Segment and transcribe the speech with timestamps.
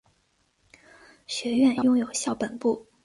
[1.27, 2.87] 学院拥有校本部。